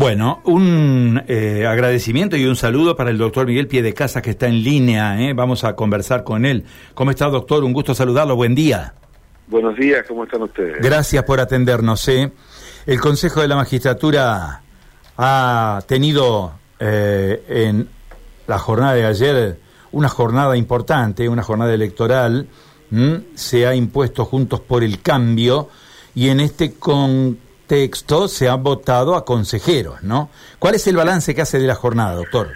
[0.00, 4.64] Bueno, un eh, agradecimiento y un saludo para el doctor Miguel Piedecasa que está en
[4.64, 5.20] línea.
[5.20, 5.34] ¿eh?
[5.34, 6.64] Vamos a conversar con él.
[6.94, 7.62] ¿Cómo está, doctor?
[7.64, 8.34] Un gusto saludarlo.
[8.34, 8.94] Buen día.
[9.46, 10.78] Buenos días, ¿cómo están ustedes?
[10.80, 12.08] Gracias por atendernos.
[12.08, 12.32] ¿eh?
[12.86, 14.62] El Consejo de la Magistratura
[15.18, 17.86] ha tenido eh, en
[18.46, 19.58] la jornada de ayer
[19.92, 22.48] una jornada importante, una jornada electoral.
[23.34, 25.68] Se ha impuesto Juntos por el Cambio
[26.14, 26.72] y en este
[27.70, 30.28] contexto se han votado a consejeros, ¿no?
[30.58, 32.48] ¿Cuál es el balance que hace de la jornada, doctor?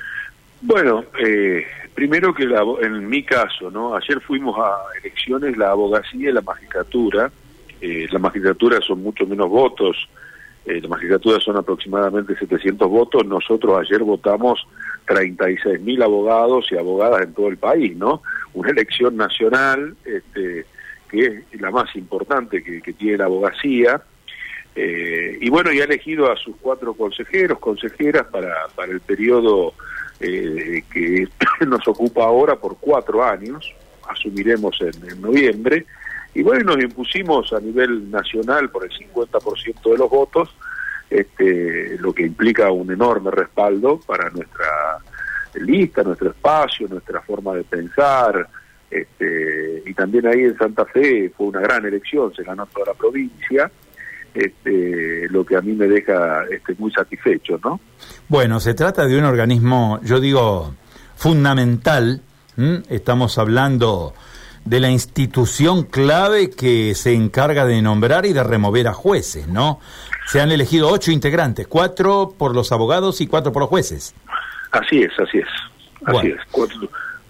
[0.61, 1.65] Bueno, eh,
[1.95, 3.95] primero que en mi caso, ¿no?
[3.95, 7.31] Ayer fuimos a elecciones la abogacía y la magistratura.
[7.81, 10.09] Eh, la magistratura son mucho menos votos.
[10.67, 13.25] Eh, la magistratura son aproximadamente 700 votos.
[13.25, 14.67] Nosotros ayer votamos
[15.07, 18.21] 36 mil abogados y abogadas en todo el país, ¿no?
[18.55, 20.67] Una elección nacional, este,
[21.09, 24.03] que es la más importante que, tiene la abogacía.
[24.77, 29.75] Eh, y bueno, y ha elegido a sus cuatro consejeros, consejeras para, para el periodo
[30.21, 31.29] eh, que
[31.67, 33.73] nos ocupa ahora por cuatro años,
[34.09, 35.87] asumiremos en, noviembre,
[36.35, 40.55] y bueno, nos impusimos a nivel nacional por el 50% de los votos,
[41.09, 44.99] este, lo que implica un enorme respaldo para nuestra
[45.55, 48.49] lista, nuestro espacio, nuestra forma de pensar,
[48.91, 52.95] este, y también ahí en Santa Fe fue una gran elección, se ganó toda la
[52.95, 53.71] provincia,
[54.35, 57.81] este, lo que a mí me deja este, muy satisfecho, ¿no?
[58.29, 60.75] Bueno, se trata de un organismo, yo digo,
[61.17, 62.21] fundamental,
[62.89, 64.15] estamos hablando
[64.65, 69.79] de la institución clave que se encarga de nombrar y de remover a jueces, ¿no?
[70.27, 74.15] Se han elegido ocho integrantes, cuatro por los abogados y cuatro por los jueces.
[74.71, 75.49] Así es, así es,
[76.07, 76.41] así es.
[76.51, 76.89] Cuatro,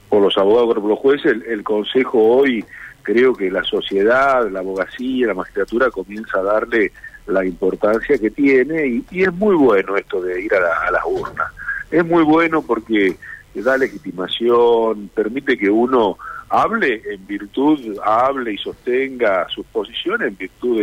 [0.09, 2.65] por los abogados, por los jueces, el, Consejo hoy
[3.05, 6.91] creo que la sociedad, la abogacía, la magistratura comienza a darle
[7.27, 11.03] la importancia que tiene y, es muy bueno esto de ir a, la, a las
[11.07, 11.53] urnas.
[11.91, 13.17] Es muy bueno porque
[13.63, 20.83] da legitimación, permite que uno hable en virtud, hable y sostenga sus posiciones en virtud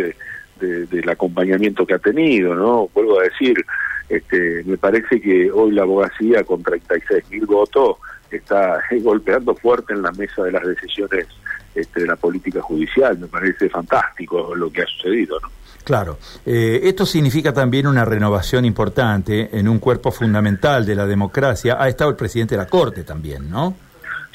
[0.60, 2.88] de, del acompañamiento que ha tenido, ¿no?
[2.94, 3.56] Vuelvo a decir,
[4.10, 7.98] este, me parece que hoy la abogacía con 36 mil votos
[8.30, 11.28] está golpeando fuerte en la mesa de las decisiones
[11.76, 13.18] este, de la política judicial.
[13.18, 15.50] Me parece fantástico lo que ha sucedido, ¿no?
[15.84, 16.18] Claro.
[16.46, 21.78] Eh, esto significa también una renovación importante en un cuerpo fundamental de la democracia.
[21.80, 23.76] Ha estado el presidente de la Corte también, ¿no?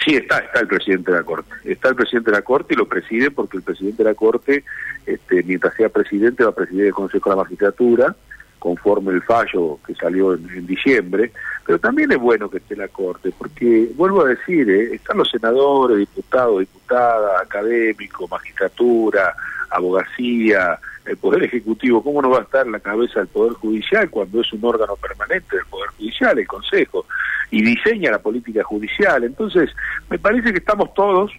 [0.05, 1.51] Sí, está, está el presidente de la Corte.
[1.65, 4.65] Está el presidente de la Corte y lo preside porque el presidente de la Corte,
[5.07, 8.17] este, mientras sea presidente, va a presidir el Consejo de la Magistratura
[8.59, 11.33] conforme el fallo que salió en, diciembre,
[11.65, 15.31] pero también es bueno que esté la Corte, porque, vuelvo a decir, eh, están los
[15.31, 19.35] senadores, diputados, diputadas, académicos, magistratura,
[19.71, 24.11] abogacía, el Poder Ejecutivo, ¿cómo no va a estar en la cabeza del Poder Judicial
[24.11, 27.07] cuando es un órgano permanente del Poder Judicial, el Consejo,
[27.51, 29.23] y diseña la política judicial?
[29.25, 29.71] Entonces,
[30.11, 31.33] me parece que estamos todos,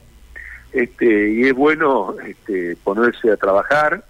[0.71, 4.03] este, y es bueno este, ponerse a trabajar,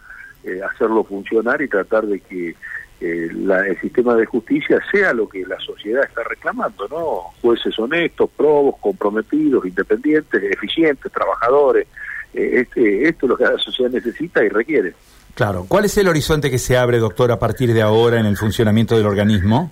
[0.44, 2.56] eh, hacerlo funcionar y tratar de que
[3.00, 7.34] eh, el sistema de justicia sea lo que la sociedad está reclamando, ¿no?
[7.42, 11.88] Jueces honestos, probos, comprometidos, independientes, eficientes, trabajadores.
[12.34, 14.94] Eh, este, esto es lo que la sociedad necesita y requiere.
[15.36, 15.66] Claro.
[15.68, 18.98] ¿Cuál es el horizonte que se abre, doctor, a partir de ahora en el funcionamiento
[18.98, 19.72] del organismo?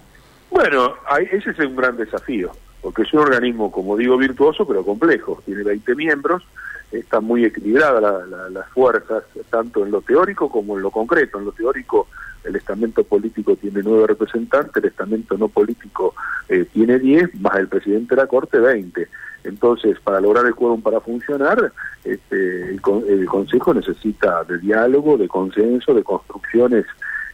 [0.51, 0.93] Bueno,
[1.31, 5.41] ese es un gran desafío, porque es un organismo, como digo, virtuoso, pero complejo.
[5.43, 6.43] Tiene 20 miembros,
[6.91, 11.39] está muy equilibrada las fuerzas, tanto en lo teórico como en lo concreto.
[11.39, 12.07] En lo teórico
[12.43, 16.13] el estamento político tiene nueve representantes, el estamento no político
[16.47, 19.07] eh, tiene diez, más el presidente de la Corte veinte.
[19.43, 21.71] Entonces, para lograr el quórum para funcionar,
[22.03, 22.81] este, el,
[23.27, 26.85] Consejo necesita de diálogo, de consenso, de construcciones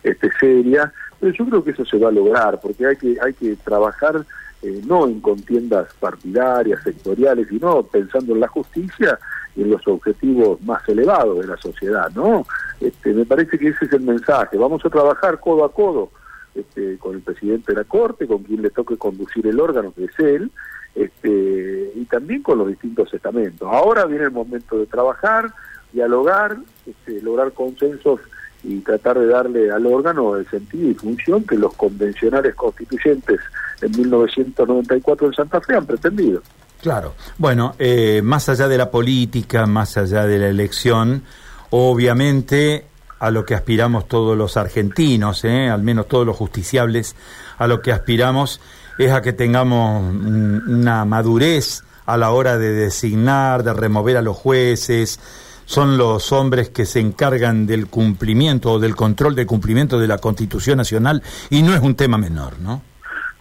[0.03, 3.33] este, serias, pero yo creo que eso se va a lograr, porque hay que, hay
[3.33, 4.25] que trabajar
[4.61, 9.19] eh, no en contiendas partidarias, sectoriales, sino pensando en la justicia
[9.55, 12.45] y los objetivos más elevados de la sociedad, ¿no?
[12.79, 14.57] Este, me parece que ese es el mensaje.
[14.57, 16.09] Vamos a trabajar codo a codo
[16.55, 20.05] este, con el presidente de la Corte, con quien le toque conducir el órgano, que
[20.05, 20.51] es él,
[20.95, 23.67] este, y también con los distintos estamentos.
[23.71, 25.53] Ahora viene el momento de trabajar,
[25.93, 28.19] dialogar, este, lograr consensos
[28.63, 33.39] y tratar de darle al órgano el sentido y función que los convencionales constituyentes
[33.81, 36.41] en 1994 en Santa Fe han pretendido.
[36.81, 37.13] Claro.
[37.37, 41.23] Bueno, eh, más allá de la política, más allá de la elección,
[41.69, 42.85] obviamente
[43.19, 47.15] a lo que aspiramos todos los argentinos, eh, al menos todos los justiciables,
[47.59, 48.59] a lo que aspiramos
[48.97, 54.35] es a que tengamos una madurez a la hora de designar, de remover a los
[54.35, 55.19] jueces,
[55.65, 60.17] son los hombres que se encargan del cumplimiento o del control del cumplimiento de la
[60.17, 62.81] Constitución Nacional y no es un tema menor, ¿no?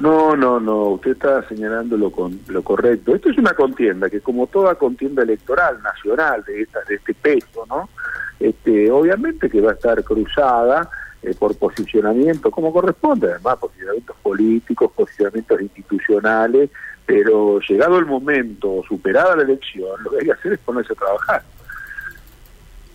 [0.00, 3.14] No, no, no, usted está señalando lo, con, lo correcto.
[3.14, 7.66] Esto es una contienda que como toda contienda electoral nacional de, esta, de este peso,
[7.68, 7.90] ¿no?
[8.38, 10.88] Este, obviamente que va a estar cruzada
[11.22, 16.70] eh, por posicionamiento, como corresponde, además, posicionamientos políticos, posicionamientos institucionales,
[17.04, 20.96] pero llegado el momento, superada la elección, lo que hay que hacer es ponerse a
[20.96, 21.42] trabajar.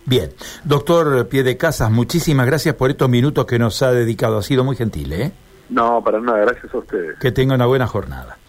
[0.06, 0.30] Bien,
[0.64, 4.64] doctor Pie de Casas, muchísimas gracias por estos minutos que nos ha dedicado, ha sido
[4.64, 5.32] muy gentil, ¿eh?
[5.68, 7.18] No, para nada, gracias a ustedes.
[7.18, 8.36] Que tenga una buena jornada.